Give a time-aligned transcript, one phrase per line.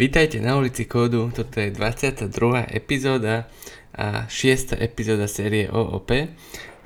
[0.00, 2.32] Vítajte na ulici kódu, toto je 22.
[2.72, 3.52] epizóda
[3.92, 4.80] a 6.
[4.80, 6.08] epizóda série OOP.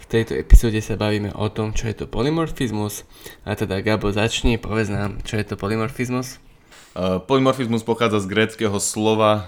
[0.03, 3.07] V tejto epizóde sa bavíme o tom, čo je to polymorfizmus.
[3.47, 6.43] A teda Gabo, začni, povedz nám, čo je to polymorfizmus.
[6.99, 9.47] Uh, polymorfizmus pochádza z gréckého slova...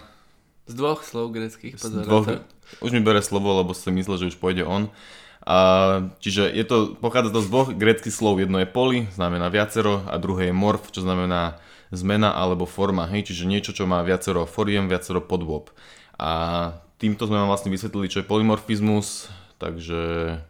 [0.70, 2.46] Z dvoch slov gréckých, z dvoch,
[2.78, 4.94] Už mi bere slovo, lebo si myslel, že už pôjde on.
[5.42, 8.38] A, čiže je to, pochádza to z dvoch gréckých slov.
[8.38, 11.58] Jedno je poly, znamená viacero, a druhé je morf, čo znamená
[11.94, 15.70] zmena alebo forma, hej, čiže niečo, čo má viacero foriem, viacero podôb.
[16.18, 20.40] A týmto sme vám vlastne vysvetlili, čo je polymorfizmus, takže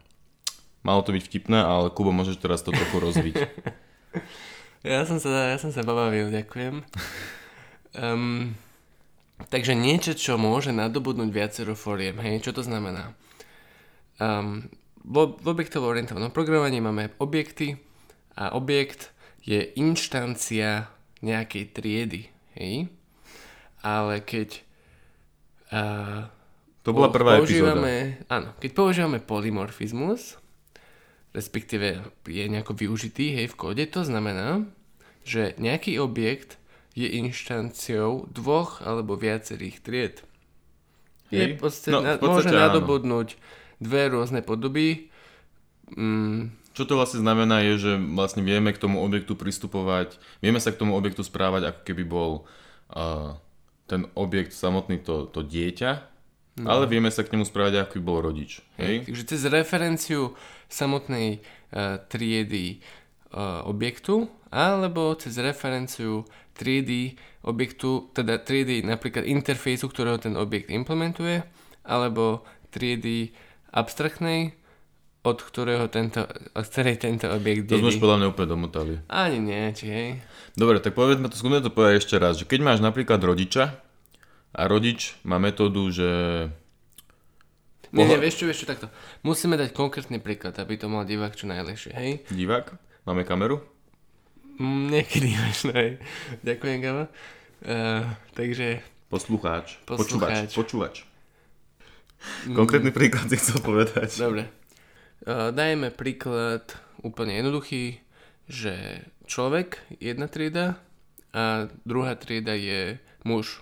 [0.86, 3.34] malo to byť vtipné, ale Kubo, môžeš teraz to trochu rozviť.
[4.86, 6.86] ja, som sa, ja som sa pobavil, ďakujem.
[7.98, 8.54] Um,
[9.50, 13.12] takže niečo, čo môže nadobudnúť viacero foriem, hej, čo to znamená?
[14.16, 14.72] Um,
[15.06, 17.76] v, v objektovo orientovanom programovaní máme objekty
[18.34, 19.12] a objekt
[19.46, 20.90] je inštancia
[21.24, 22.22] nejakej triedy,
[22.56, 22.90] hej?
[23.80, 24.60] Ale keď
[25.72, 26.28] uh,
[26.82, 28.32] to bola prvá používame, epizóda.
[28.32, 30.38] Áno, keď používame polymorfizmus,
[31.36, 34.64] respektíve je nejako využitý hej, v kóde, to znamená,
[35.26, 36.56] že nejaký objekt
[36.96, 40.16] je inštanciou dvoch alebo viacerých tried.
[41.28, 42.62] Je podstate, no, v podstate môže áno.
[42.70, 43.28] nadobudnúť
[43.82, 45.10] dve rôzne podoby.
[45.92, 50.76] Mm, čo to vlastne znamená je, že vlastne vieme k tomu objektu pristupovať, vieme sa
[50.76, 52.44] k tomu objektu správať ako keby bol
[52.92, 53.40] uh,
[53.88, 56.04] ten objekt samotný to, to dieťa,
[56.60, 56.68] no.
[56.68, 58.60] ale vieme sa k nemu správať ako keby bol rodič.
[58.76, 59.08] Hej?
[59.08, 60.36] Takže cez referenciu
[60.68, 61.40] samotnej
[61.72, 62.84] uh, triedy
[63.32, 71.40] uh, objektu alebo cez referenciu triedy objektu, teda triedy napríklad interfejsu, ktorého ten objekt implementuje,
[71.88, 73.32] alebo triedy
[73.72, 74.56] abstraktnej
[75.26, 76.22] od ktorého tento,
[76.54, 77.82] od ktorej tento objekt dedí.
[77.82, 78.92] To sme už podľa mňa úplne domotali.
[79.10, 80.08] Ani nie, či hej.
[80.54, 83.74] Dobre, tak povedzme to, skúsme to povedať ešte raz, že keď máš napríklad rodiča
[84.54, 86.08] a rodič má metódu, že...
[87.90, 88.86] Nie, nie, vieš čo, vieš čo, takto.
[89.26, 92.10] Musíme dať konkrétny príklad, aby to mal divák čo najlepšie, hej?
[92.30, 92.78] Divák?
[93.02, 93.62] Máme kameru?
[94.62, 95.98] Mm, niekedy možno, hej.
[96.46, 97.04] Ďakujem, Gaba.
[97.66, 98.06] Uh,
[98.38, 98.78] takže...
[99.10, 99.78] Poslucháč.
[99.86, 100.50] Poslucháč.
[100.54, 100.54] Počúvač.
[100.54, 100.94] Počúvač.
[102.46, 104.08] Konkrétny príklad si chcel povedať.
[104.18, 104.65] Dobre.
[105.24, 108.02] Uh, dajme príklad úplne jednoduchý,
[108.46, 110.78] že človek, jedna trieda
[111.32, 113.60] a druhá trieda je muž.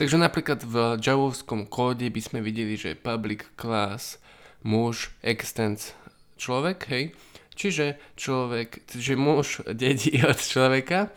[0.00, 4.18] Takže napríklad v javovskom kóde by sme videli, že public class
[4.66, 5.94] muž extends
[6.40, 7.04] človek, hej.
[7.52, 11.12] Čiže človek, čiže muž dedí od človeka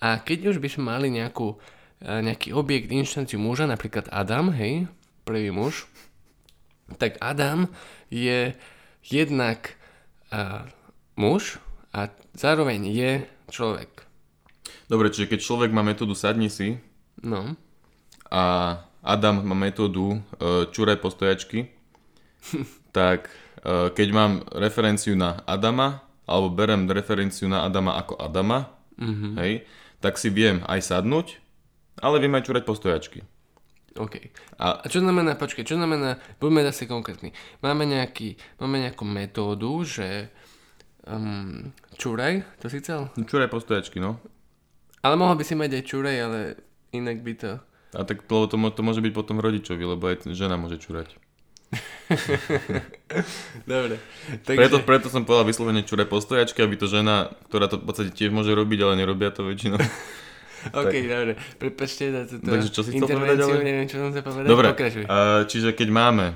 [0.00, 1.58] a keď už by sme mali nejakú,
[2.00, 4.88] nejaký objekt, inštanciu muža, napríklad Adam, hej,
[5.22, 5.86] prvý muž,
[6.96, 7.68] tak Adam
[8.12, 8.54] je
[9.06, 9.74] jednak
[10.32, 10.64] uh,
[11.16, 11.58] muž
[11.92, 13.12] a zároveň je
[13.50, 14.06] človek.
[14.88, 16.80] Dobre, čiže keď človek má metódu sadni si
[17.20, 17.56] no.
[18.28, 18.42] a
[19.02, 21.68] Adam má metódu uh, čuraj postojačky,
[22.96, 23.32] tak
[23.66, 29.32] uh, keď mám referenciu na Adama, alebo berem referenciu na Adama ako Adama, mm-hmm.
[29.42, 29.66] hej,
[29.98, 31.42] tak si viem aj sadnúť,
[31.98, 33.20] ale viem aj čurať postojačky.
[33.98, 34.14] OK.
[34.56, 37.36] A, čo znamená, počkej, čo znamená, buďme zase konkrétni.
[37.60, 40.32] Máme, nejaký, máme nejakú metódu, že
[41.04, 43.12] um, čuraj, to si chcel?
[43.16, 44.16] Čuraj postojačky, no.
[45.02, 46.38] Ale mohol by si mať aj čuraj, ale
[46.94, 47.50] inak by to...
[47.92, 51.12] A tak to, to, to môže byť potom rodičovi, lebo aj žena môže čurať.
[53.68, 53.96] Dobre.
[54.44, 54.58] Takže...
[54.60, 58.32] Preto, preto som povedal vyslovene čuraj postojačky, aby to žena, ktorá to v podstate tiež
[58.32, 59.80] môže robiť, ale nerobia to väčšinou.
[60.80, 61.04] OK, tak.
[61.08, 61.32] dobre.
[61.58, 63.64] Prepačte za túto Takže čo si chcel povedať, ale...
[63.64, 64.48] neviem, čo som chcel povedať.
[64.48, 66.26] Dobre, Uh, čiže keď máme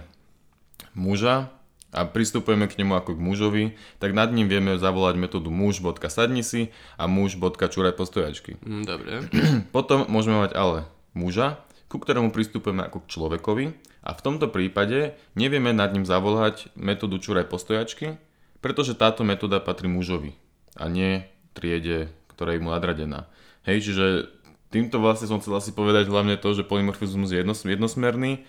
[0.96, 1.52] muža
[1.96, 3.64] a pristupujeme k nemu ako k mužovi,
[4.02, 6.68] tak nad ním vieme zavolať metódu muž.sadni si
[7.00, 8.60] a muž.čuraj postojačky.
[8.60, 9.10] Mm, dobre.
[9.76, 10.78] Potom môžeme mať ale
[11.16, 13.64] muža, ku ktorému pristupujeme ako k človekovi
[14.04, 18.20] a v tomto prípade nevieme nad ním zavolať metódu čuraj postojačky,
[18.60, 20.34] pretože táto metóda patrí mužovi
[20.76, 21.24] a nie
[21.56, 23.30] triede, ktorá je mu nadradená.
[23.66, 24.30] Hej, čiže
[24.70, 28.46] týmto vlastne som chcel asi povedať hlavne to, že polymorfizmus je jednos, jednosmerný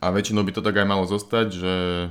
[0.00, 2.08] a väčšinou by to tak aj malo zostať, že e,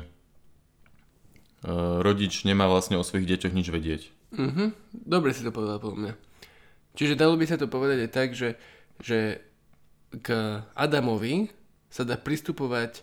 [2.05, 4.01] rodič nemá vlastne o svojich deťoch nič vedieť.
[4.37, 4.67] Mm-hmm.
[4.93, 6.13] Dobre si to povedal po mňa.
[6.93, 8.59] Čiže dalo by sa to povedať aj tak, že,
[9.01, 9.41] že
[10.21, 11.49] k Adamovi
[11.89, 13.01] sa dá pristupovať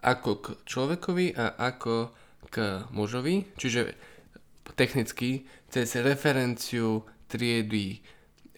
[0.00, 2.10] ako k človekovi a ako
[2.48, 3.92] k mužovi, čiže
[4.74, 8.02] technicky cez referenciu triedy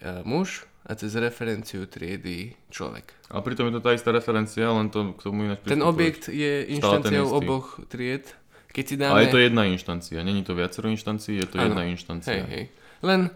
[0.01, 3.13] uh, muž a cez referenciu triedy človek.
[3.31, 6.67] A pritom je to tá istá referencia, len to k tomu ináč Ten objekt je
[6.73, 8.27] inštanciou oboch tried.
[8.73, 9.13] Keď si dáme...
[9.15, 11.65] Ale je to jedna inštancia, není to viacero inštancií, je to ano.
[11.71, 12.41] jedna inštancia.
[12.41, 12.65] Hej, hej.
[13.05, 13.29] Len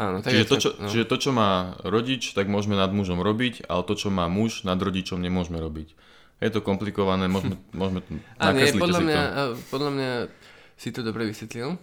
[0.00, 0.88] Áno, tak Čiže to, čo, no.
[0.88, 4.64] čiže to, čo má rodič, tak môžeme nad mužom robiť, ale to, čo má muž,
[4.64, 5.92] nad rodičom nemôžeme robiť.
[6.40, 8.00] Je to komplikované, môžeme, môžeme
[8.40, 9.28] A podľa si mňa, to.
[9.28, 10.10] a podľa mňa
[10.80, 11.76] si to dobre vysvetlil.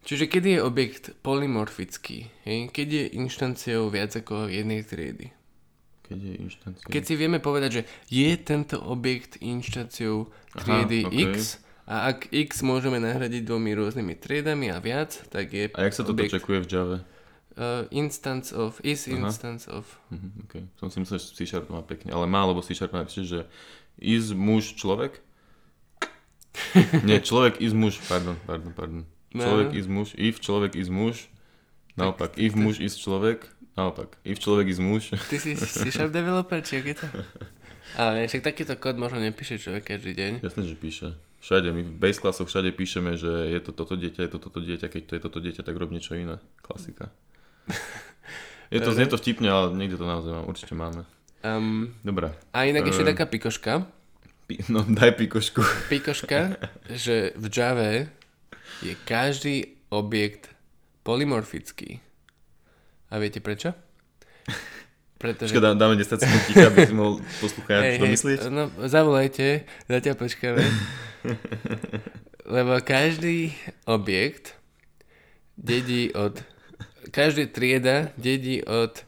[0.00, 2.32] Čiže kedy je objekt polymorfický?
[2.48, 2.72] Hej?
[2.72, 5.32] Keď je inštanciou viac ako jednej triedy?
[6.08, 6.86] Keď je inštancia.
[6.88, 11.24] Keď si vieme povedať, že je tento objekt inštanciou triedy Aha, okej.
[11.36, 15.94] X a ak X môžeme nahradiť dvomi rôznymi triedami a viac, tak je A jak
[15.94, 16.98] sa toto objekt čekuje v Java?
[17.56, 19.16] uh, instance of, is Aha.
[19.16, 19.98] instance of.
[20.10, 20.62] Mhm, okay.
[20.78, 23.40] Som si myslel, že C Sharp má pekne, ale má, lebo C Sharp napíše, že
[23.98, 25.20] is muž človek?
[27.06, 29.02] Nie, človek is muž, pardon, pardon, pardon.
[29.30, 31.30] Človek is muž, if človek is muž,
[31.94, 35.14] naopak, if muž is človek, naopak, if človek is muž.
[35.30, 37.06] Ty si C Sharp developer, či je to?
[38.00, 40.32] Ale však takýto kód možno nepíše človek každý deň.
[40.42, 41.08] Jasné, že píše.
[41.40, 44.58] Všade, my v base classoch všade píšeme, že je to toto dieťa, je to toto
[44.60, 46.38] dieťa, keď to je toto dieťa, tak rob niečo iné.
[46.60, 47.10] Klasika.
[48.70, 51.02] Je to, znie to vtipne, ale niekde to naozaj mám, určite máme.
[51.42, 52.30] Um, Dobre.
[52.54, 53.82] a inak ešte taká pikoška.
[54.46, 55.58] Pi- No, daj pikošku.
[55.90, 56.54] Pikoška,
[56.86, 58.06] že v Java
[58.80, 60.48] je každý objekt
[61.02, 61.98] polymorfický.
[63.10, 63.74] A viete prečo?
[65.20, 65.52] Pretože...
[65.60, 68.48] Dá- dáme 10 sekúnd ticha, aby si mohol poslucháč domyslieť.
[68.48, 70.64] no, zavolajte, zatiaľ počkáme.
[72.56, 73.52] Lebo každý
[73.84, 74.56] objekt
[75.60, 76.40] dedí od...
[77.12, 79.04] Každý trieda dedí od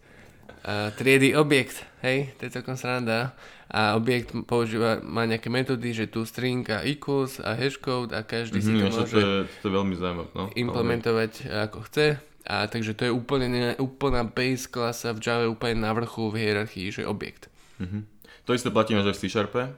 [0.64, 1.80] uh, triedy objekt.
[2.04, 3.32] Hej, to je celkom sranda.
[3.72, 8.60] A objekt používa, má nejaké metódy, že tu string a equals a hashcode a každý
[8.60, 10.28] si to Mhm, že môže to, je, to je veľmi zaujímavé.
[10.36, 12.20] No, implementovať ako chce.
[12.44, 16.44] A takže to je úplne, ne- úplná base klasa v Java úplne na vrchu v
[16.44, 17.48] hierarchii, že objekt.
[17.80, 18.04] Mhm.
[18.44, 19.70] To isté platíme, že v C Sharpe,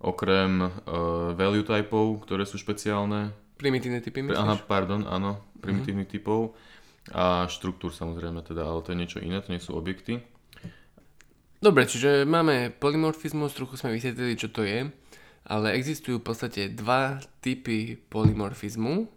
[0.00, 0.70] okrem uh,
[1.36, 3.30] value typov, ktoré sú špeciálne.
[3.60, 4.42] Primitívne typy, myslíš?
[4.42, 6.56] aha, pardon, áno, primitívnych typov.
[7.14, 10.18] A štruktúr samozrejme teda, ale to je niečo iné, to nie sú objekty.
[11.66, 14.86] Dobre, čiže máme polymorfizmus, trochu sme vysvetlili, čo to je,
[15.50, 19.10] ale existujú v podstate dva typy polymorfizmu,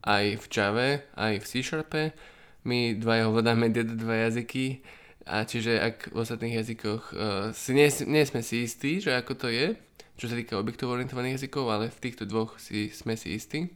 [0.00, 2.16] aj v Java, aj v C Sharpe.
[2.64, 4.80] My dvaja ovládame tieto dva jazyky,
[5.28, 9.36] a čiže ak v ostatných jazykoch uh, si nie, nie sme si istí, že ako
[9.36, 9.76] to je,
[10.16, 13.68] čo sa týka objektov orientovaných jazykov, ale v týchto dvoch si, sme si istí.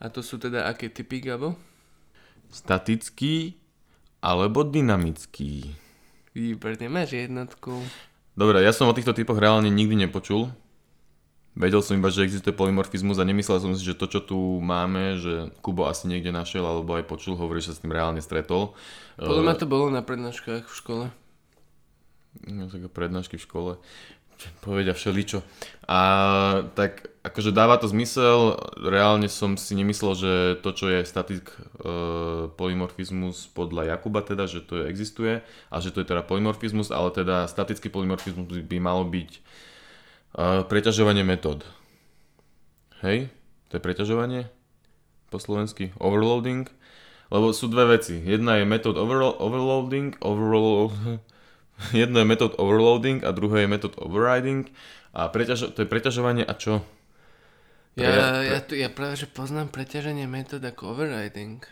[0.00, 1.60] A to sú teda aké typy, Gabo?
[2.48, 3.52] Statický
[4.24, 5.76] alebo dynamický.
[6.40, 7.84] Výborne, máš jednotku.
[8.32, 10.48] Dobre, ja som o týchto typoch reálne nikdy nepočul.
[11.52, 15.20] Vedel som iba, že existuje polymorfizmus a nemyslel som si, že to, čo tu máme,
[15.20, 18.72] že Kubo asi niekde našiel alebo aj počul, hovorí, že sa s tým reálne stretol.
[19.20, 21.04] Podľa mňa Eh, to bolo na prednáškach v škole.
[22.46, 23.72] No, také prednášky v škole
[24.64, 25.44] povedia všeličo.
[25.84, 26.00] A
[26.72, 30.32] tak akože dáva to zmysel, reálne som si nemyslel, že
[30.64, 31.44] to, čo je static
[31.84, 37.12] uh, polymorfizmus podľa Jakuba teda, že to existuje a že to je teda polymorfizmus, ale
[37.12, 41.68] teda statický polymorfizmus by, by malo byť uh, preťažovanie metód.
[43.04, 43.28] Hej?
[43.68, 44.48] To je preťažovanie?
[45.28, 45.92] Po slovensky?
[46.00, 46.72] Overloading?
[47.30, 48.18] Lebo sú dve veci.
[48.18, 50.96] Jedna je metód overlo- overloading, overload,
[51.92, 54.72] jedno je metód overloading a druhé je metód overriding.
[55.12, 56.80] A preťažo- to je preťažovanie a čo?
[57.98, 61.62] Ja, Pre- ja, tu, ja práve, že poznám preťaženie metód ako overriding.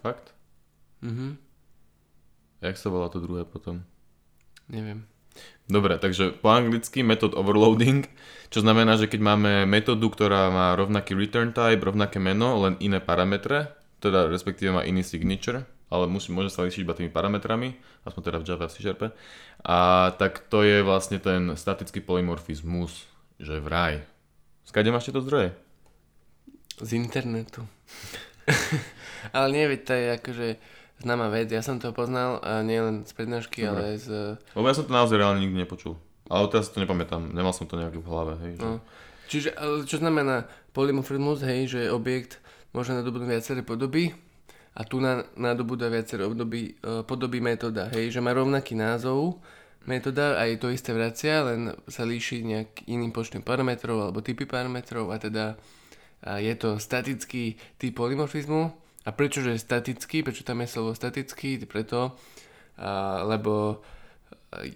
[0.00, 0.32] Fakt?
[1.04, 1.36] Mhm,
[2.64, 3.84] Jak sa volá to druhé potom?
[4.66, 5.06] neviem.
[5.68, 8.08] Dobre, takže po anglicky metód overloading,
[8.48, 12.98] čo znamená, že keď máme metódu, ktorá má rovnaký return type, rovnaké meno, len iné
[13.02, 13.68] parametre,
[14.00, 17.76] teda respektíve má iný signature, ale musí, môže sa líšiť iba tými parametrami,
[18.08, 19.12] aspoň teda v Java a C Sharpe,
[19.60, 19.78] a
[20.16, 23.04] tak to je vlastne ten statický polymorfizmus,
[23.36, 24.02] že vraj.
[24.64, 25.52] Skade máš tieto zdroje?
[26.80, 27.64] Z internetu.
[29.36, 30.46] ale nie, veď to je akože
[31.02, 31.48] známa vec.
[31.52, 33.70] Ja som to poznal a nie len z prednášky, Dobre.
[33.70, 34.08] ale aj z...
[34.56, 35.96] Lebo ja som to naozaj reálne nikdy nepočul.
[36.26, 38.52] Ale teraz si to nepamätám, nemal som to nejak v hlave, hej.
[38.58, 38.62] Že...
[38.66, 38.74] No.
[39.26, 42.38] Čiže, ale čo znamená polymorfizmus, hej, že objekt
[42.74, 44.14] môže nadobudnúť viaceré podoby
[44.76, 49.40] a tu na, nadobúda viaceré obdoby, e, podoby metóda, hej, že má rovnaký názov
[49.86, 54.44] metóda a je to isté vracia, len sa líši nejak iným počtom parametrov alebo typy
[54.44, 55.54] parametrov a teda
[56.26, 58.86] je to statický typ polymorfizmu.
[59.06, 62.18] A prečo je statický, prečo tam je slovo statický, preto,
[63.22, 63.86] lebo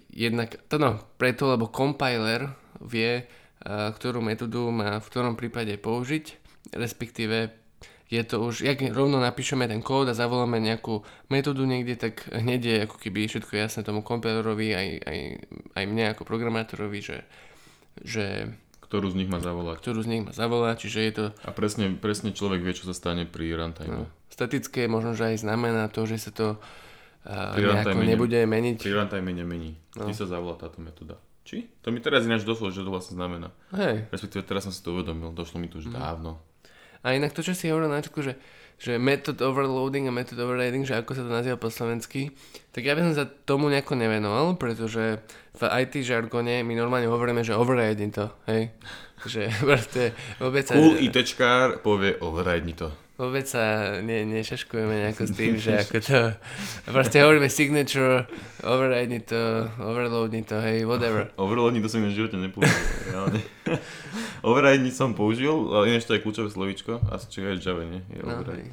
[0.07, 2.47] jednak, to no, preto, lebo compiler
[2.79, 3.27] vie,
[3.67, 6.39] ktorú metódu má v ktorom prípade použiť,
[6.79, 7.51] respektíve
[8.11, 10.99] je to už, jak rovno napíšeme ten kód a zavoláme nejakú
[11.31, 15.19] metódu niekde, tak hneď je ako keby všetko jasné tomu compilerovi aj, aj,
[15.75, 17.23] aj mne ako programátorovi, že,
[18.03, 18.51] že
[18.91, 19.79] Ktorú z nich má zavolať.
[19.79, 22.91] ktorú z nich má zavolať, čiže je to A presne, presne človek vie, čo sa
[22.91, 23.87] stane pri runtime.
[23.87, 26.47] no, statické, možno, že aj znamená to, že sa to
[27.23, 28.77] uh, Pri nejako nebude meniť.
[28.77, 29.79] Pri runtime nemení.
[29.95, 30.03] No.
[30.03, 31.15] Vždy sa zavolá táto metóda.
[31.41, 31.71] Či?
[31.79, 33.49] To mi teraz ináč došlo, že to vlastne znamená.
[33.71, 34.11] Hej.
[34.11, 35.95] Respektíve teraz som si to uvedomil, došlo mi to už Mhm.
[35.95, 36.31] dávno.
[37.01, 38.37] A inak to, čo si hovoril na že,
[38.81, 42.33] že method overloading a method overriding, že ako sa to nazýva po slovensky,
[42.73, 45.21] tak ja by som sa tomu nejako nevenoval, pretože
[45.57, 48.73] v IT žargone my normálne hovoríme, že overriding to, hej.
[49.21, 52.89] Že proste vôbec sa, Cool ITčkár povie override to.
[53.21, 56.19] vôbec sa ne, nešaškujeme nejako s tým, že ako to,
[56.89, 58.25] proste hovoríme signature,
[58.65, 61.29] overriding to, overloading to, hej, whatever.
[61.41, 62.81] Overload to som v živote nepoužil,
[63.13, 63.41] reálne.
[64.41, 67.01] Override som použil, ale ináč to je kľúčové slovíčko.
[67.07, 68.01] Asi čo je v Java, nie?
[68.07, 68.71] Je No, override.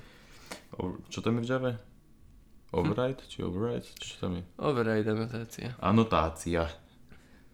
[0.75, 1.73] Over, čo tam je v Java?
[2.69, 3.23] Override?
[3.25, 3.89] Či override?
[3.97, 4.43] Čo tam je?
[4.57, 5.69] Override anotácia.
[5.79, 6.65] Anotácia.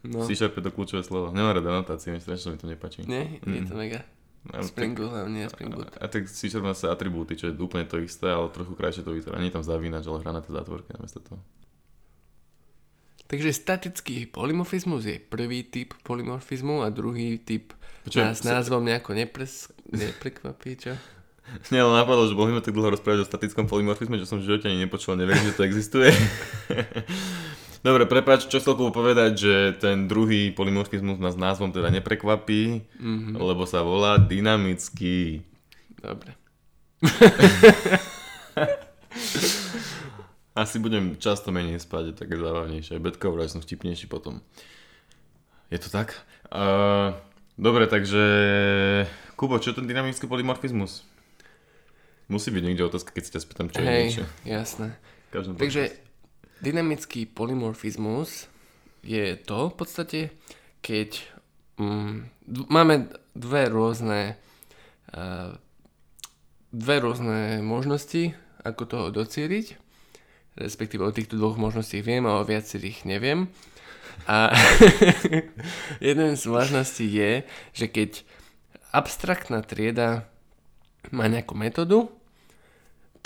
[0.02, 0.20] No.
[0.22, 1.30] Si šarpe to kľúčové slovo.
[1.30, 3.06] Nemám rád anotácie, myslím, že mi to nepáči.
[3.06, 3.40] Nie?
[3.40, 3.68] Je Mm.
[3.68, 4.00] to mega.
[4.52, 5.88] A, Spring Boot, hlavne Spring Boot.
[5.96, 9.16] a tak si má sa atribúty, čo je úplne to isté, ale trochu krajšie to
[9.16, 9.40] vyzerá.
[9.40, 11.40] Nie je tam zavínač, ale hra na tej zátvorke namiesto toho.
[13.24, 19.12] Takže statický polymorfizmus je prvý typ polymorfizmu a druhý typ Počujem, nás sa- názvom nejako
[19.12, 20.92] nepres, neprekvapí, čo?
[21.72, 24.64] Nie, ale napadlo, že mohli tak dlho rozprávať o statickom polymorfizme, že som v živote
[24.66, 26.08] ani nepočul, neverím, že to existuje.
[27.84, 33.36] Dobre, prepáč, čo chcel povedať, že ten druhý polymorfizmus nás názvom teda neprekvapí, Mhm.
[33.36, 35.44] lebo sa volá dynamický.
[35.94, 36.32] Dobre.
[40.54, 43.02] Asi budem často menej spať, je také zábavnejšie.
[43.02, 44.38] Betka vraj som vtipnejší potom.
[45.66, 46.14] Je to tak?
[46.46, 47.18] Uh,
[47.58, 48.22] dobre, takže...
[49.34, 51.02] Kubo, čo je ten dynamický polymorfizmus?
[52.30, 54.24] Musí byť niekde otázka, keď si ťa spýtam, čo je Hej, niečo.
[54.46, 54.94] jasné.
[55.34, 55.90] Každom Takže
[56.62, 58.46] dynamický polymorfizmus
[59.02, 60.20] je to v podstate,
[60.80, 61.20] keď
[61.82, 62.14] mm,
[62.46, 64.38] d- máme dve rôzne
[65.12, 65.52] uh,
[66.74, 68.32] dve rôzne možnosti,
[68.64, 69.83] ako toho docieliť.
[70.54, 73.50] Respektíve o týchto dvoch možností viem a o viacerých neviem.
[74.30, 74.54] A
[76.00, 77.42] jeden z možností je,
[77.74, 78.22] že keď
[78.94, 80.30] abstraktná trieda
[81.10, 82.06] má nejakú metódu,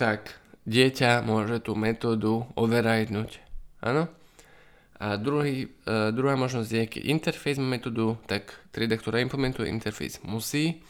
[0.00, 3.44] tak dieťa môže tú metódu overridenúť.
[3.84, 4.08] Áno?
[4.98, 10.18] A druhý, uh, druhá možnosť je, keď interface má metódu, tak trieda, ktorá implementuje interface,
[10.26, 10.82] musí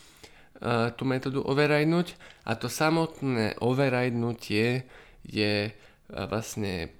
[0.65, 2.17] uh, tú metódu overridenúť
[2.49, 4.89] a to samotné overridenutie
[5.29, 5.77] je
[6.09, 6.93] vlastne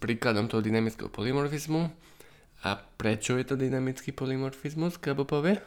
[0.00, 1.92] príkladom toho dynamického polymorfizmu.
[2.64, 5.60] A prečo je to dynamický polymorfizmus, Gabo povie?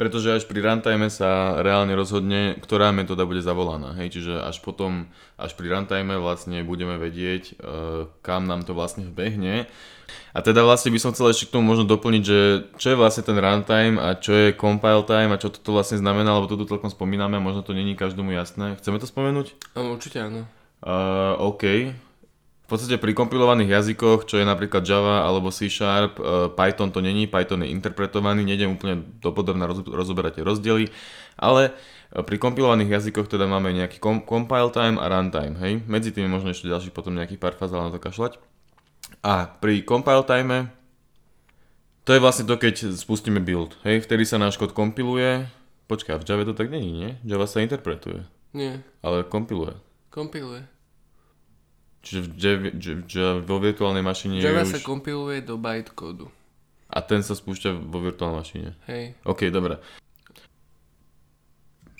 [0.00, 3.92] Pretože až pri runtime sa reálne rozhodne, ktorá metóda bude zavolaná.
[4.00, 4.16] Hej?
[4.16, 9.68] Čiže až potom, až pri runtime vlastne budeme vedieť, e, kam nám to vlastne vbehne.
[10.32, 12.38] A teda vlastne by som chcel ešte k tomu možno doplniť, že
[12.80, 16.32] čo je vlastne ten runtime a čo je compile time a čo toto vlastne znamená,
[16.32, 18.80] lebo to tu celkom spomíname a možno to není každému jasné.
[18.80, 19.76] Chceme to spomenúť?
[19.76, 20.48] Um, určite áno.
[20.80, 21.92] Uh, OK.
[22.64, 27.02] V podstate pri kompilovaných jazykoch, čo je napríklad Java alebo C Sharp, uh, Python to
[27.02, 30.86] není, Python je interpretovaný, nejdem úplne dopodrobne roz, rozoberať tie rozdiely,
[31.34, 31.74] ale
[32.14, 35.82] uh, pri kompilovaných jazykoch teda máme nejaký com- compile time a runtime, hej?
[35.84, 38.38] Medzi tými možno ešte ďalší potom nejakých pár fáz, ale na to kašľať.
[39.26, 40.70] A pri compile time
[42.06, 44.00] to je vlastne to, keď spustíme build, hej?
[44.00, 45.46] Vtedy sa náš kód kompiluje.
[45.90, 47.10] Počkaj, v Java to tak není, nie?
[47.26, 49.74] Java sa interpretuje, Nie, ale kompiluje.
[50.10, 50.66] Kompiluje.
[52.00, 54.84] Čiže v Java, J- J- vo virtuálnej mašine Java je sa už...
[54.84, 56.32] kompiluje do bytecódu.
[56.90, 58.70] A ten sa spúšťa vo virtuálnej mašine.
[58.90, 59.14] Hej.
[59.22, 59.78] OK, dobre.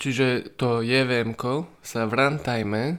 [0.00, 1.36] Čiže to JVM
[1.84, 2.98] sa v runtime,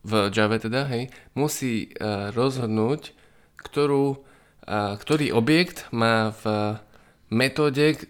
[0.00, 3.12] v Java teda, hej, musí uh, rozhodnúť,
[3.60, 6.74] ktorú, uh, ktorý objekt má v
[7.28, 8.00] metóde,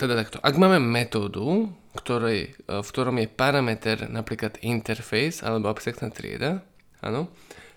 [0.00, 1.68] teda takto, ak máme metódu,
[1.98, 2.38] ktorej,
[2.70, 6.62] uh, v ktorom je parameter napríklad interface alebo abstraktná trieda,
[7.02, 7.32] áno,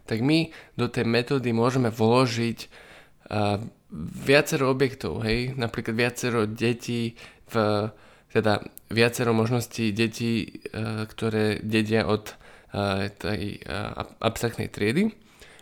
[0.06, 3.58] tak my do tej metódy môžeme vložiť uh,
[4.26, 7.16] viacero objektov, hej, napríklad viacero detí
[7.50, 7.88] v
[8.34, 12.34] teda viacero možností detí, uh, ktoré dedia od
[12.74, 15.14] uh, tej uh, ab- abstraktnej triedy.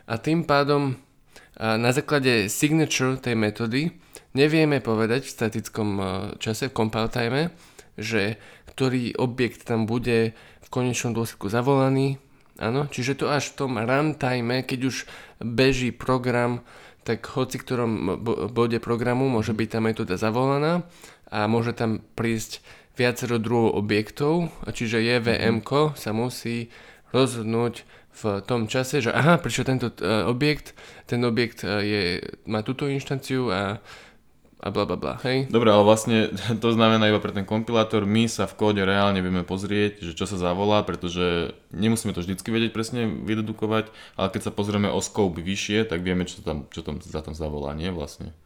[0.07, 3.91] A tým pádom uh, na základe signature tej metódy
[4.31, 6.07] nevieme povedať v statickom uh,
[6.39, 7.51] čase, v compile time,
[8.01, 8.41] že
[8.73, 12.17] ktorý objekt tam bude v konečnom dôsledku zavolaný.
[12.61, 15.09] Áno, čiže to až v tom runtime, keď už
[15.41, 16.61] beží program,
[17.01, 20.85] tak hoci ktorom bo- bode programu môže byť tá metóda zavolaná
[21.33, 22.61] a môže tam prísť
[22.93, 25.65] viacero druhov objektov, čiže JVM
[25.97, 26.69] sa musí
[27.15, 30.75] rozhodnúť v tom čase, že aha, prečo tento uh, objekt,
[31.07, 33.79] ten objekt uh, je, má túto inštanciu a
[34.61, 35.49] a bla bla bla, hej?
[35.49, 36.29] Dobre, ale vlastne
[36.63, 40.29] to znamená iba pre ten kompilátor, my sa v kóde reálne vieme pozrieť, že čo
[40.29, 43.89] sa zavolá, pretože nemusíme to vždycky vedieť presne vydedukovať,
[44.21, 47.33] ale keď sa pozrieme o scope vyššie, tak vieme, čo tam, čo tam za tam
[47.33, 48.37] zavolá, nie vlastne.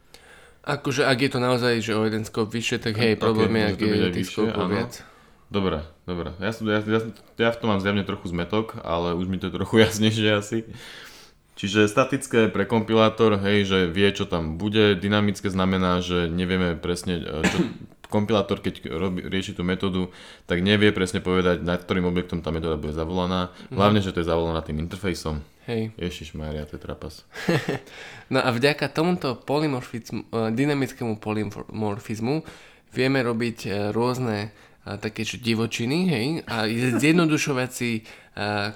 [0.64, 3.78] Akože ak je to naozaj, že o jeden scope vyššie, tak hej, problém je, ak
[3.78, 5.04] je tých scope viac.
[5.46, 6.34] Dobre, dobre.
[6.42, 7.00] Ja, ja, ja,
[7.38, 10.58] ja v tom mám zjavne trochu zmetok, ale už mi to je trochu jasnejšie asi.
[11.56, 14.92] Čiže statické pre kompilátor, hej, že vie, čo tam bude.
[14.92, 17.58] Dynamické znamená, že nevieme presne, e, čo
[18.12, 20.12] kompilátor, keď robí, rieši tú metódu,
[20.44, 23.56] tak nevie presne povedať, nad ktorým objektom tá metóda bude zavolaná.
[23.72, 23.76] Mhm.
[23.76, 25.40] Hlavne, že to je zavolaná tým interfejsom.
[25.64, 25.96] Hej.
[25.96, 27.24] Ježiš Maria, to je trapas.
[28.32, 32.44] no a vďaka tomuto polymorfizmu, e, dynamickému polymorfizmu
[32.92, 34.52] vieme robiť e, rôzne
[34.86, 38.06] také divočiny, hej, a zjednodušovať si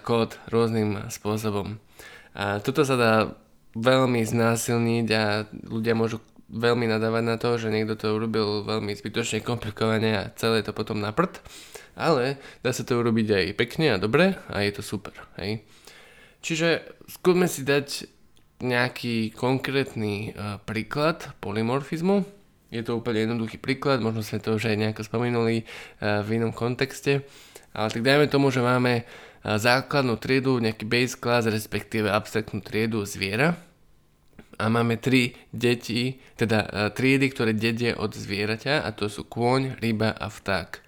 [0.03, 1.79] kód rôznym spôsobom.
[2.35, 3.13] A toto sa dá
[3.75, 6.19] veľmi znásilniť a ľudia môžu
[6.51, 10.99] veľmi nadávať na to, že niekto to urobil veľmi zbytočne komplikovane a celé to potom
[10.99, 11.39] na prd.
[11.95, 15.15] Ale dá sa to urobiť aj pekne a dobre a je to super.
[15.39, 15.63] Hej.
[16.43, 18.09] Čiže skúsme si dať
[18.61, 22.25] nejaký konkrétny uh, príklad polymorfizmu.
[22.71, 26.53] Je to úplne jednoduchý príklad, možno sme to už aj nejako spomenuli uh, v inom
[26.53, 27.25] kontexte.
[27.71, 29.07] Ale tak dajme tomu, že máme
[29.45, 33.57] základnú triedu, nejaký base class, respektíve abstraktnú triedu zviera.
[34.61, 40.13] A máme tri deti, teda triedy, ktoré dedie od zvieraťa a to sú kôň, ryba
[40.13, 40.85] a vták.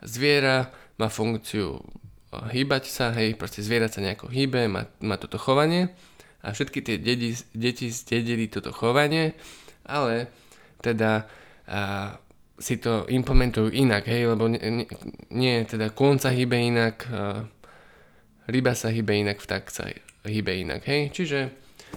[0.00, 1.84] Zviera má funkciu
[2.32, 5.92] hýbať sa, hej, proste zviera sa nejako hýbe, má, má toto chovanie
[6.40, 9.36] a všetky tie deti, deti zdedili toto chovanie,
[9.84, 10.32] ale
[10.80, 11.24] teda
[11.68, 12.16] a,
[12.56, 14.88] si to implementujú inak, hej, lebo nie,
[15.32, 17.44] nie, teda kôň sa hýbe inak, a,
[18.46, 19.90] ryba sa hýbe inak, vták sa
[20.26, 21.10] hýbe inak, hej?
[21.14, 21.40] Čiže,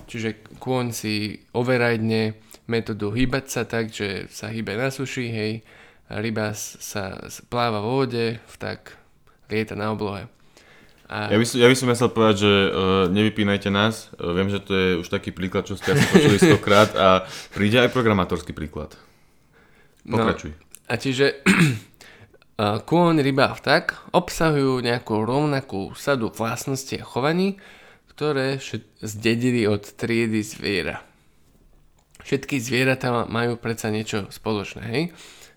[0.05, 0.29] čiže
[0.61, 2.37] kôň si overajne
[2.69, 5.51] metódu hýbať sa tak, že sa hýbe na suši, hej?
[6.09, 8.81] Ryba sa pláva vo vode, vták
[9.49, 10.25] lieta na oblohe.
[11.09, 11.33] A...
[11.33, 12.69] Ja, by som, ja by som chcel povedať, že uh,
[13.09, 14.13] nevypínajte nás.
[14.13, 17.25] Uh, viem, že to je už taký príklad, čo ste asi počuli stokrát a
[17.57, 18.93] príde aj programátorský príklad.
[20.05, 20.53] No, Pokračuj.
[20.53, 21.41] No, a čiže
[22.59, 27.55] kôň, ryba a vták obsahujú nejakú rovnakú sadu vlastností a chovaní,
[28.11, 28.59] ktoré
[28.99, 30.99] zdedili od triedy zviera.
[32.19, 35.03] Všetky zvieratá majú predsa niečo spoločné, hej?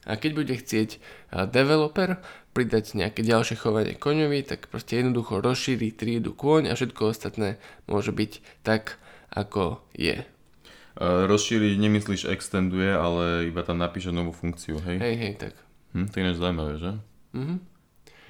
[0.06, 1.02] A keď bude chcieť
[1.50, 2.22] developer
[2.54, 7.58] pridať nejaké ďalšie chovanie koňovi, tak proste jednoducho rozšíri triedu kôň a všetko ostatné
[7.90, 9.02] môže byť tak,
[9.34, 10.22] ako je.
[11.02, 15.02] Rozšíriť nemyslíš extenduje, ale iba tam napíše novú funkciu, hej?
[15.02, 15.54] Hej, hej, tak.
[15.92, 16.90] Hm, to je ináč zaujímavé, že?
[17.36, 17.56] Mhm.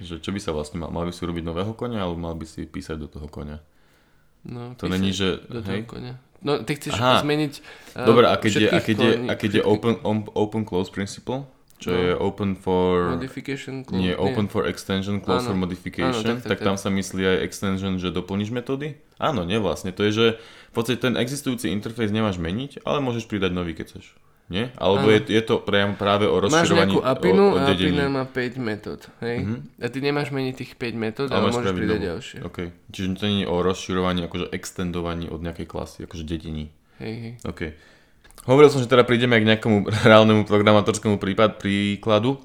[0.03, 0.91] Že čo by sa vlastne mal?
[0.91, 3.63] Mal by si urobiť nového konia, alebo mal by si písať do toho konia?
[4.43, 5.39] No, to není, že...
[5.47, 5.87] Do toho hej?
[5.87, 6.15] konia.
[6.43, 7.23] No, ty chceš Aha.
[7.23, 7.53] zmeniť
[7.95, 9.95] uh, Dobre, a keď je, a keď je, a keď je open,
[10.35, 11.47] open close principle,
[11.79, 11.99] čo no.
[11.99, 13.15] je open for...
[13.15, 14.03] Modification close.
[14.03, 14.53] Nie, open nie.
[14.55, 15.55] for extension, close áno.
[15.55, 18.99] for modification, áno, tak, tak, tak, tak tam sa myslí aj extension, že doplníš metódy?
[19.23, 19.95] Áno, nie vlastne.
[19.95, 20.27] To je, že
[20.71, 24.19] v podstate ten existujúci interfejs nemáš meniť, ale môžeš pridať nový, keď chceš.
[24.53, 24.69] Nie?
[24.77, 28.05] Alebo je, je to priam práve o rozširovaní Máš nejakú apinu o, o a apina
[28.13, 29.01] má 5 metód.
[29.25, 29.37] Hej?
[29.41, 29.59] Mm-hmm.
[29.81, 32.39] A ty nemáš meniť tých 5 metód, ale, ale môžeš pridať ďalšie.
[32.53, 32.69] Okay.
[32.93, 36.69] Čiže to nie je o rozširovaní, akože extendovaní od nejakej klasy, akože dedení.
[37.01, 37.35] Hej, hej.
[37.49, 37.73] Okay.
[38.45, 39.77] Hovoril som, že teda prídeme aj k nejakému
[40.13, 42.37] reálnemu programátorskému prípad, príkladu.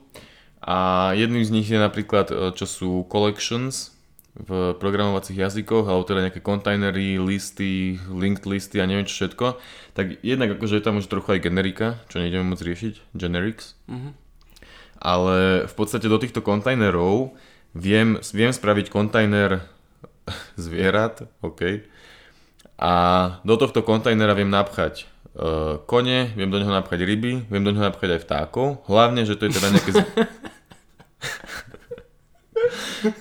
[0.64, 3.97] A jedným z nich je napríklad, e, čo sú collections,
[4.38, 9.58] v programovacích jazykoch, alebo teda nejaké kontajnery, listy, linked listy a neviem čo všetko,
[9.98, 13.74] tak jednak akože je tam už trochu aj generika, čo nejdeme moc riešiť, generics.
[13.90, 14.14] Mm-hmm.
[15.02, 17.34] Ale v podstate do týchto kontajnerov
[17.74, 19.66] viem, viem spraviť kontajner
[20.66, 21.90] zvierat, OK.
[22.78, 22.94] A
[23.42, 27.90] do tohto kontajnera viem napchať uh, kone, viem do neho napchať ryby, viem do neho
[27.90, 28.86] napchať aj vtákov.
[28.86, 29.92] Hlavne, že to je teda nejaké...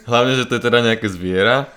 [0.09, 1.71] Hlavne, že to je teda nejaké zviera.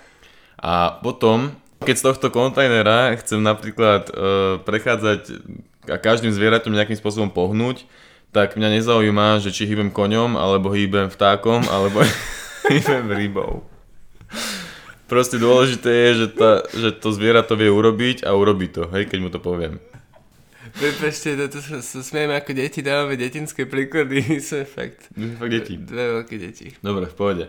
[0.59, 5.39] A potom, keď z tohto kontajnera chcem napríklad uh, prechádzať
[5.87, 7.87] a každým zvieratom nejakým spôsobom pohnúť,
[8.29, 12.05] tak mňa nezaujíma, že či hýbem koňom, alebo hýbem vtákom, alebo
[12.69, 13.65] hýbem rybou.
[15.09, 19.09] Proste dôležité je, že, tá, že to zviera to vie urobiť a urobí to, hej,
[19.09, 19.81] keď mu to poviem.
[20.75, 25.09] Prepačte, to, to sa, sa smieme ako deti, dávame detinské príklady, sú fakt.
[25.15, 25.79] Fakt deti.
[25.79, 26.75] Dve veľké deti.
[26.83, 27.45] Dobre, v pohode.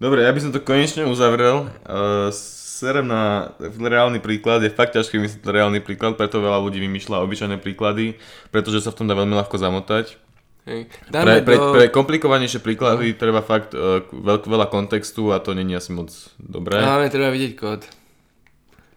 [0.00, 1.68] Dobre, ja by som to konečne uzavrel.
[1.84, 2.32] Uh,
[2.80, 7.60] serem na reálny príklad, je fakt ťažké myslieť reálny príklad, preto veľa ľudí vymýšľa obyčajné
[7.60, 8.16] príklady,
[8.48, 10.16] pretože sa v tom dá veľmi ľahko zamotať.
[10.64, 10.88] Hej.
[11.08, 11.72] Pre, pre, do...
[11.72, 13.18] pre komplikovanejšie príklady no.
[13.20, 16.80] treba fakt uh, veľk, veľa kontextu a to není asi moc dobré.
[16.80, 17.99] Hlavne treba vidieť kód.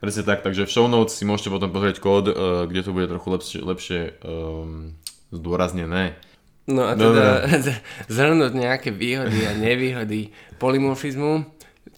[0.03, 3.07] Presne tak, takže v show notes si môžete potom pozrieť kód, uh, kde to bude
[3.07, 4.99] trochu lepšie, lepšie um,
[5.31, 6.19] zdôraznené.
[6.67, 7.47] No a teda
[8.11, 11.47] zhrnúť nejaké výhody a nevýhody polymorfizmu,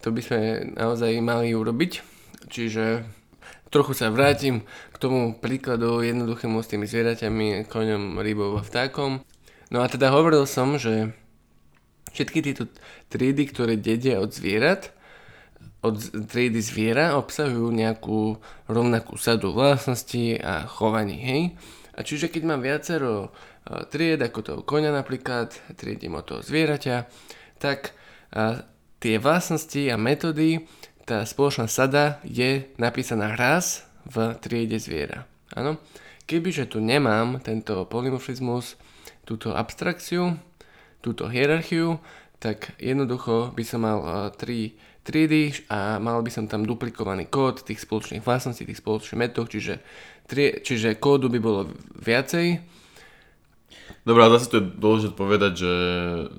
[0.06, 0.40] to by sme
[0.78, 2.06] naozaj mali urobiť.
[2.46, 3.02] Čiže
[3.74, 4.62] trochu sa vrátim
[4.94, 9.18] k tomu príkladu jednoduchému s tými zvieraťami, koňom, rybou a vtákom.
[9.74, 11.10] No a teda hovoril som, že
[12.14, 12.70] všetky tieto
[13.10, 14.94] triedy, ktoré dedia od zvierat,
[15.86, 15.96] od
[16.26, 21.42] triedy zviera obsahujú nejakú rovnakú sadu vlastností a chovaní, hej?
[21.96, 23.30] A čiže keď mám viacero
[23.88, 27.08] tried, ako toho koňa napríklad, triedím od toho zvieraťa,
[27.62, 27.96] tak
[29.00, 30.66] tie vlastnosti a metódy,
[31.06, 35.24] tá spoločná sada je napísaná raz v triede zviera.
[35.54, 35.78] Áno?
[36.26, 38.74] Kebyže tu nemám tento polymorfizmus,
[39.22, 40.34] túto abstrakciu,
[40.98, 42.02] túto hierarchiu,
[42.42, 44.74] tak jednoducho by som mal uh, tri
[45.06, 49.78] triedy a mal by som tam duplikovaný kód tých spoločných vlastností, tých spoločných metód, čiže,
[50.26, 51.70] tri, čiže kódu by bolo
[52.02, 52.74] viacej
[54.06, 55.72] Dobre, ale zase to je dôležité povedať, že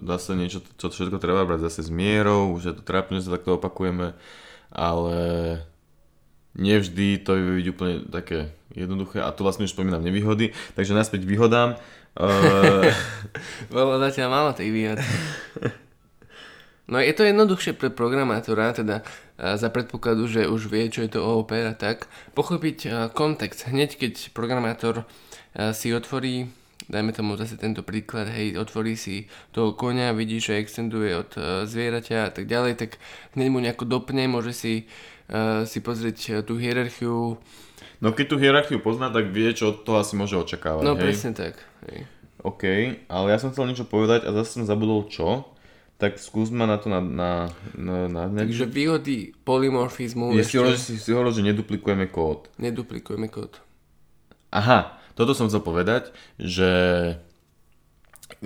[0.08, 3.60] zase niečo, čo všetko treba brať zase s mierou, už je to trápne, sa takto
[3.60, 4.16] opakujeme,
[4.72, 5.18] ale
[6.56, 11.28] nevždy to je byť úplne také jednoduché a tu vlastne už spomínam nevýhody, takže naspäť
[11.28, 11.76] výhodám.
[12.16, 12.88] Uh...
[13.76, 15.00] Bolo zatiaľ málo tých výhod.
[16.88, 19.04] No je to jednoduchšie pre programátora, teda
[19.36, 23.68] za predpokladu, že už vie, čo je to OOP a tak, pochopiť kontext.
[23.68, 25.04] Hneď keď programátor
[25.76, 26.48] si otvorí
[26.88, 31.36] dajme tomu zase tento príklad, hej, otvorí si toho konia, vidí, že extenduje od
[31.68, 32.96] zvieraťa a tak ďalej, tak
[33.36, 34.88] hneď mu nejako dopne, môže si,
[35.68, 37.36] si pozrieť tú hierarchiu.
[38.00, 41.02] No keď tú hierarchiu pozná, tak vie, čo od toho asi môže očakávať, No hej?
[41.04, 41.60] presne tak,
[41.92, 42.08] hej.
[42.46, 42.64] OK,
[43.12, 45.44] ale ja som chcel niečo povedať a zase som zabudol čo.
[45.98, 47.02] Tak skús ma na to na...
[47.02, 47.32] na,
[47.74, 50.38] na, na Takže výhody polymorfizmu...
[50.38, 50.78] Je ešte...
[50.78, 52.54] si, si hovoril, že neduplikujeme kód.
[52.62, 53.58] Neduplikujeme kód.
[54.54, 56.70] Aha, toto som chcel povedať, že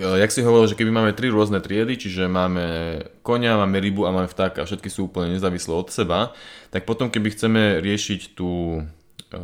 [0.00, 2.64] jak si hovoril, že keby máme tri rôzne triedy, čiže máme
[3.20, 6.32] konia, máme rybu a máme vtáka a všetky sú úplne nezávislé od seba,
[6.72, 8.80] tak potom keby chceme riešiť tú,
[9.28, 9.40] e,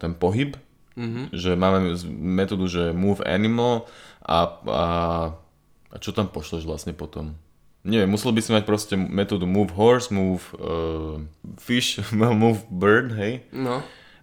[0.00, 0.56] ten pohyb,
[0.96, 1.36] mm-hmm.
[1.36, 3.84] že máme metódu, že move animal
[4.24, 4.84] a, a,
[5.92, 7.36] a čo tam pošleš vlastne potom?
[7.80, 11.16] Neviem, musel by si mať proste metódu move horse, move uh,
[11.56, 13.44] fish, move bird, hej?
[13.52, 13.80] No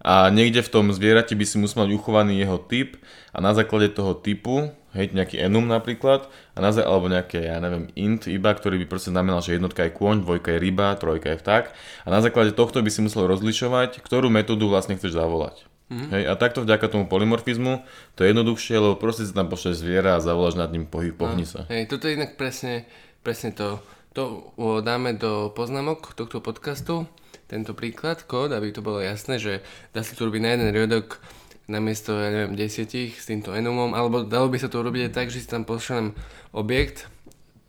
[0.08, 2.96] a niekde v tom zvierati by si musel mať uchovaný jeho typ
[3.36, 7.92] a na základe toho typu, hej, nejaký enum napríklad, a na, alebo nejaké, ja neviem,
[7.98, 11.42] int iba, ktorý by proste znamenal, že jednotka je kôň, dvojka je ryba, trojka je
[11.44, 15.68] vták a na základe tohto by si musel rozlišovať, ktorú metódu vlastne chceš zavolať.
[15.88, 16.12] Mm-hmm.
[16.12, 17.80] Hej, a takto vďaka tomu polymorfizmu
[18.20, 21.48] to je jednoduchšie, lebo proste si tam pošleš zviera a zavoláš nad ním pohyb, pohni
[21.48, 21.64] sa.
[21.72, 22.84] Hej, toto je inak presne,
[23.28, 23.84] presne to.
[24.16, 27.12] To dáme do poznámok tohto podcastu
[27.52, 29.60] tento príklad, kód, aby to bolo jasné, že
[29.92, 31.20] dá sa to robiť na jeden riadok
[31.68, 35.28] namiesto, ja neviem, desiatich s týmto enumom, alebo dalo by sa to urobiť aj tak,
[35.28, 36.16] že si tam pošlem
[36.56, 37.12] objekt,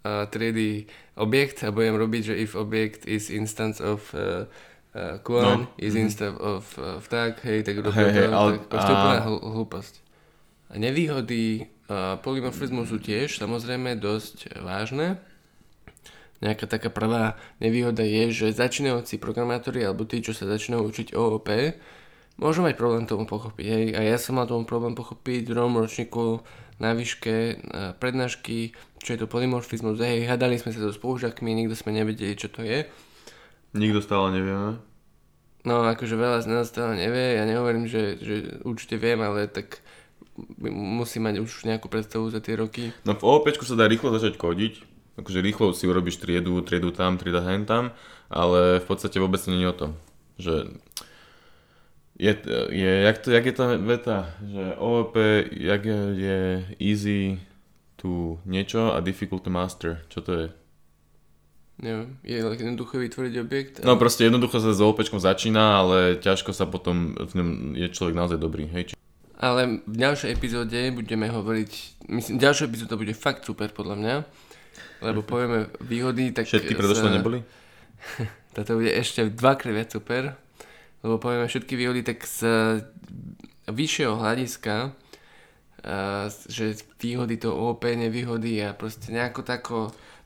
[0.07, 0.87] uh, triedy
[1.18, 4.47] objekt a budem robiť, že if object is instance of uh,
[4.94, 5.75] uh, clone, no.
[5.75, 6.07] is mm-hmm.
[6.07, 9.94] instance of uh, vták, hej, tak robím hey, to, hey, ale, tak hl- hlúposť.
[10.71, 15.18] A nevýhody uh, polymorfizmu sú tiež samozrejme dosť vážne,
[16.38, 21.48] nejaká taká prvá nevýhoda je, že začínajúci programátori alebo tí, čo sa začínajú učiť OOP,
[22.38, 23.66] môžu mať problém tomu pochopiť.
[23.66, 23.85] Hej.
[23.98, 26.42] A ja som mal tomu problém pochopiť v druhom ročníku
[26.79, 28.72] na výške na prednášky,
[29.03, 29.98] čo je to polymorfizmus.
[29.98, 32.87] Hej, hadali sme sa so spolužiakmi, nikto sme nevedeli, čo to je.
[33.74, 34.79] Nikto stále nevieme.
[35.66, 39.83] No, akože veľa z nás stále nevie, ja nehovorím, že, že určite viem, ale tak
[40.70, 42.94] musí mať už nejakú predstavu za tie roky.
[43.03, 44.74] No v OOP sa dá rýchlo začať kodiť,
[45.18, 47.90] akože rýchlo si urobíš triedu, triedu tam, trieda hen tam,
[48.31, 49.90] ale v podstate vôbec nie je o tom,
[50.38, 50.54] že
[52.18, 52.33] je,
[52.70, 55.14] je, jak, to, jak je tá veta, že OOP,
[55.54, 56.38] jak je, je
[56.83, 57.38] easy
[57.94, 60.46] to niečo a difficult to master, čo to je?
[61.78, 63.74] Neviem, je jednoduché vytvoriť objekt?
[63.87, 68.18] No proste jednoducho sa s OOP začína, ale ťažko sa potom v ňom je človek
[68.18, 68.98] naozaj dobrý, hej?
[69.38, 71.70] Ale v ďalšej epizóde budeme hovoriť,
[72.11, 74.14] myslím, ďalšia epizóda bude fakt super podľa mňa
[75.01, 76.47] lebo povieme výhody, tak...
[76.47, 77.43] Všetky predošlé neboli?
[78.57, 80.35] Toto bude ešte dvakrát viac super,
[81.05, 82.41] lebo povieme všetky výhody, tak z
[83.69, 84.97] vyššieho hľadiska,
[86.49, 86.64] že
[86.99, 89.77] výhody to OP, nevýhody a proste nejako tako...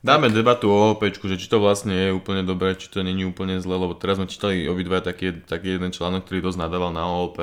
[0.03, 0.35] Dáme tak...
[0.35, 3.77] debatu o OP, že či to vlastne je úplne dobré, či to není úplne zle,
[3.77, 7.39] lebo teraz sme čítali obidva taký, taký jeden článok, ktorý dosť nadával na OOP.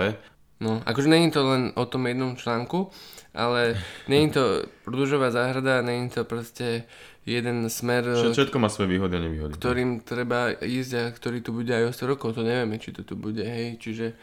[0.61, 2.92] No, akože není to len o tom jednom článku,
[3.35, 6.85] ale není to rúžová záhrada, není to proste
[7.27, 9.53] jeden smer, Všetko má svoje výhody a nevýhody.
[9.55, 13.07] Ktorým treba ísť a ktorý tu bude aj o 100 rokov, to nevieme, či to
[13.07, 14.16] tu bude, hej, čiže...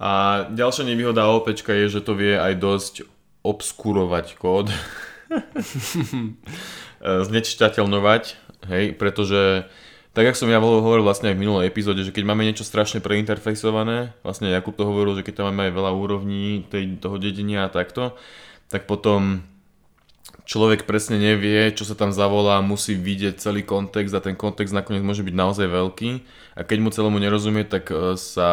[0.00, 2.94] A ďalšia nevýhoda OP je, že to vie aj dosť
[3.44, 4.72] obskurovať kód,
[7.28, 8.24] znečitateľnovať,
[8.72, 9.68] hej, pretože
[10.14, 13.02] tak, jak som ja hovoril vlastne aj v minulej epizóde, že keď máme niečo strašne
[13.02, 17.66] preinterfejsované, vlastne Jakub to hovoril, že keď tam máme aj veľa úrovní tej, toho dedenia
[17.66, 18.14] a takto,
[18.70, 19.42] tak potom
[20.46, 25.02] človek presne nevie, čo sa tam zavolá, musí vidieť celý kontext a ten kontext nakoniec
[25.02, 26.10] môže byť naozaj veľký.
[26.54, 28.50] A keď mu celému nerozumie, tak e, sa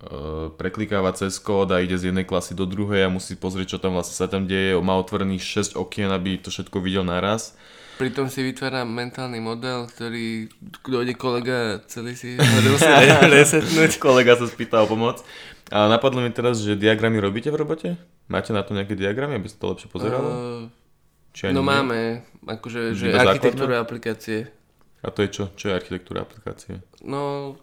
[0.00, 3.82] e, preklikáva cez kód a ide z jednej klasy do druhej a musí pozrieť, čo
[3.84, 7.52] tam vlastne sa tam deje, má otvorených 6 okien, aby to všetko videl naraz
[7.96, 10.52] Pritom si vytvára mentálny model, ktorý
[10.84, 12.36] dojde kolega celý si
[13.32, 13.96] resetnúť.
[13.96, 15.24] kolega sa spýta o pomoc.
[15.72, 17.88] A napadlo mi teraz, že diagramy robíte v robote?
[18.28, 20.28] Máte na to nejaké diagramy, aby sa to lepšie pozeralo?
[20.28, 21.66] Uh, no nie?
[21.66, 21.98] máme,
[22.44, 24.52] akože že architektúra aplikácie.
[25.00, 25.44] A to je čo?
[25.56, 26.84] Čo je architektúra aplikácie?
[27.02, 27.54] No,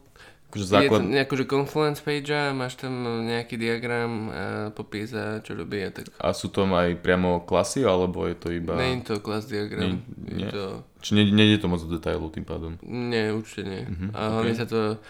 [0.53, 1.01] akože základ...
[1.01, 2.93] Je to nejakú, že Confluence page a máš tam
[3.25, 6.13] nejaký diagram a popis a čo robí a tak.
[6.21, 8.77] A sú tam aj priamo klasy, alebo je to iba...
[8.77, 10.05] Nie je to klas diagram.
[10.13, 10.49] Nie, nie.
[10.53, 10.85] To...
[11.01, 12.77] Či nie, nie je to moc do detailu tým pádom?
[12.85, 13.83] Nie, určite nie.
[13.89, 14.61] Uh-huh, a hlavne okay.
[14.61, 15.01] sa to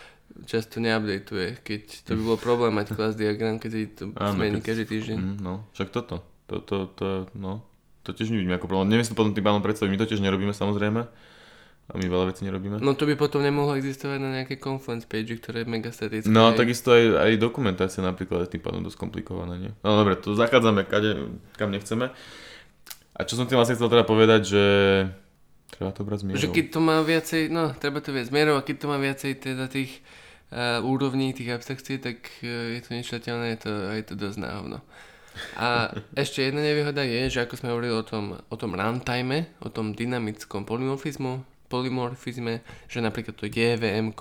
[0.48, 4.66] často neupdateuje, keď to by bolo problém mať klas diagram, keď to Áno, zmení keď...
[4.72, 5.18] každý týždeň.
[5.20, 6.24] Mm, no, však toto.
[6.48, 7.68] To, to, to, no,
[8.08, 8.96] to tiež nevidím ako problém.
[8.96, 11.04] Neviem si to potom tým pádom predstaviť, my to tiež nerobíme samozrejme
[11.84, 12.80] a my veľa vecí nerobíme.
[12.80, 16.32] No to by potom nemohlo existovať na nejaké Confluence page, ktoré je mega statické.
[16.32, 19.76] No takisto aj, aj dokumentácia napríklad je tým pádom dosť komplikovaná, nie?
[19.84, 21.28] No dobre, to zachádzame kade,
[21.60, 22.16] kam nechceme.
[23.14, 24.64] A čo som tým vlastne chcel teda povedať, že
[25.76, 26.40] treba to brať zmierou.
[26.40, 29.32] Že keď to má viacej, no treba to viac zmierou a keď to má viacej
[29.44, 30.00] teda tých
[30.56, 34.80] uh, úrovní, tých abstrakcií, tak uh, je to nečitateľné, je to, je to dosť náhovno.
[35.60, 35.92] A
[36.24, 39.92] ešte jedna nevýhoda je, že ako sme hovorili o tom, o tom runtime, o tom
[39.92, 44.14] dynamickom polymorfizmu, polymorfizme, že napríklad to JVM,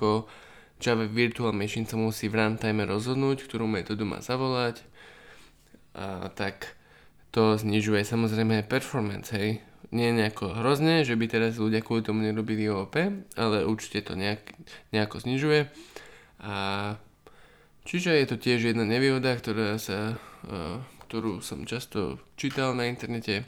[0.83, 4.81] Java Virtual Machine sa musí v runtime rozhodnúť, ktorú metódu má zavolať.
[5.93, 6.75] A tak
[7.31, 9.61] to znižuje samozrejme performance, hej.
[9.93, 12.97] Nie nejako hrozne, že by teraz ľudia kvôli tomu nerobili OOP,
[13.37, 14.41] ale určite to nejak,
[14.89, 15.69] nejako znižuje.
[16.41, 16.55] A
[17.85, 20.17] čiže je to tiež jedna nevýhoda, ktorá sa,
[21.07, 23.45] ktorú som často čítal na internete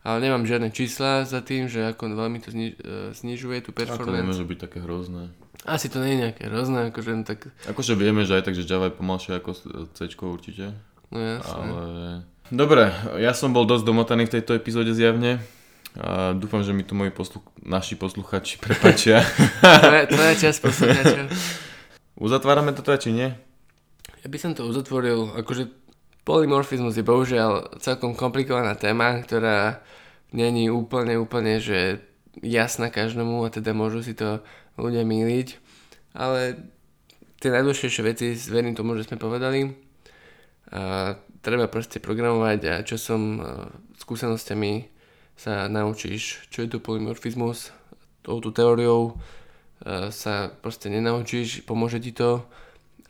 [0.00, 4.08] ale nemám žiadne čísla za tým, že ako veľmi to zni- e, znižuje tú performance.
[4.08, 5.32] A to nemôže byť také hrozné.
[5.68, 7.52] Asi to nie je nejaké hrozné, akože tak...
[7.68, 9.50] Akože vieme, že aj tak, že Java je pomalšie ako
[9.92, 10.72] C určite.
[11.12, 11.52] No jasne.
[11.52, 11.80] Ale...
[12.48, 15.38] Dobre, ja som bol dosť domotaný v tejto epizóde zjavne.
[15.98, 19.26] A dúfam, že mi to moji poslu- naši posluchači prepačia.
[19.60, 21.26] tvoja, tvoja časť posluchačov.
[22.14, 23.28] Uzatvárame to teda, či nie?
[24.20, 25.79] Ja by som to uzatvoril, akože
[26.30, 29.82] Polymorfizmus je bohužiaľ celkom komplikovaná téma, ktorá
[30.30, 32.06] není úplne, úplne, že
[32.38, 34.38] jasná každému a teda môžu si to
[34.78, 35.58] ľudia míliť.
[36.14, 36.54] Ale
[37.42, 39.74] tie najdôležitejšie veci, verím tomu, že sme povedali.
[40.70, 43.42] A treba proste programovať a čo som
[43.98, 44.86] skúsenosťami
[45.34, 47.74] sa naučíš, čo je to polymorfizmus,
[48.22, 49.18] touto teóriou
[50.14, 52.46] sa proste nenaučíš, pomôže ti to,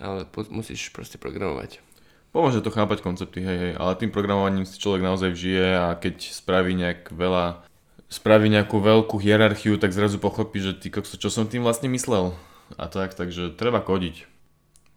[0.00, 1.89] ale musíš proste programovať.
[2.30, 6.30] Pomôže to chápať koncepty, hej, hej, ale tým programovaním si človek naozaj vžije a keď
[6.30, 7.66] spraví nejak veľa,
[8.06, 12.30] spraví nejakú veľkú hierarchiu, tak zrazu pochopí, že ty čo som tým vlastne myslel.
[12.78, 14.30] A tak, takže treba kodiť.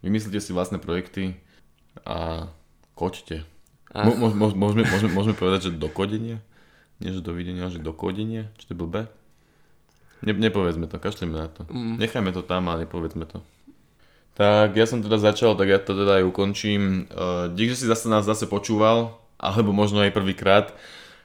[0.06, 1.34] Vymyslite si vlastné projekty
[2.06, 2.46] a
[2.94, 3.42] koďte.
[3.94, 6.38] Mo, mo, mo, môžeme, môžeme, môžeme povedať, že dokodenie?
[7.02, 8.50] Nie, že dovidenia, že dokodenie?
[8.58, 9.02] Čo to je blbé?
[10.22, 11.66] Ne, nepovedzme to, kašlíme na to.
[11.66, 11.98] Mm.
[11.98, 13.42] Nechajme to tam a nepovedzme to.
[14.34, 17.06] Tak ja som teda začal, tak ja to teda aj ukončím.
[17.06, 20.74] Uh, dík, že si zase nás zase počúval, alebo možno aj prvýkrát.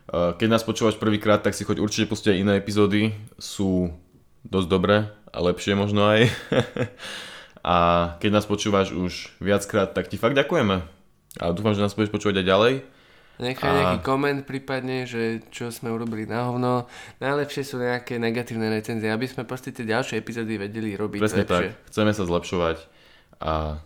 [0.06, 3.18] Uh, keď nás počúvaš prvýkrát, tak si choď určite pustiť aj iné epizódy.
[3.42, 3.90] Sú
[4.46, 6.30] dosť dobré a lepšie možno aj.
[7.66, 7.76] a
[8.22, 10.86] keď nás počúvaš už viackrát, tak ti fakt ďakujeme.
[11.42, 12.74] A dúfam, že nás budeš počúvať aj ďalej.
[13.40, 13.74] Nechaj a...
[13.74, 16.92] nejaký koment prípadne, že čo sme urobili na hovno.
[17.24, 21.74] Najlepšie sú nejaké negatívne recenzie, aby sme proste tie ďalšie epizódy vedeli robiť Presne lepšie.
[21.74, 22.99] tak, chceme sa zlepšovať.
[23.40, 23.80] A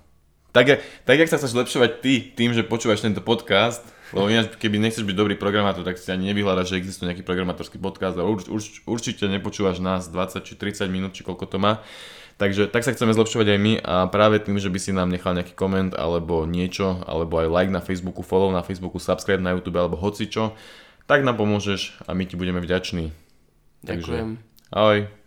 [0.54, 3.82] tak, tak jak sa chceš zlepšovať ty tým, že počúvaš tento podcast,
[4.14, 7.82] lebo ináč, keby nechceš byť dobrý programátor, tak si ani nevyhľadaš, že existuje nejaký programátorský
[7.82, 11.82] podcast a urč, urč, určite nepočúvaš nás 20 či 30 minút, či koľko to má.
[12.38, 15.38] Takže tak sa chceme zlepšovať aj my a práve tým, že by si nám nechal
[15.38, 19.78] nejaký koment alebo niečo, alebo aj like na Facebooku, follow na Facebooku, subscribe na YouTube
[19.78, 20.54] alebo hoci čo,
[21.10, 23.10] tak nám pomôžeš a my ti budeme vďační.
[23.86, 23.90] Ďakujem.
[23.90, 24.18] Takže,
[24.70, 25.23] ahoj.